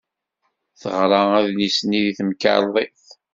Teɣra 0.79 1.21
adlis-nni 1.37 2.01
deg 2.05 2.15
temkarḍit. 2.17 3.03